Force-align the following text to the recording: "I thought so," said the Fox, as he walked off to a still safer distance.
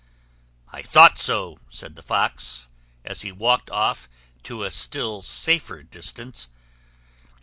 "I 0.73 0.81
thought 0.81 1.19
so," 1.19 1.59
said 1.69 1.95
the 1.95 2.01
Fox, 2.01 2.69
as 3.05 3.21
he 3.21 3.31
walked 3.31 3.69
off 3.69 4.09
to 4.41 4.63
a 4.63 4.71
still 4.71 5.21
safer 5.21 5.83
distance. 5.83 6.49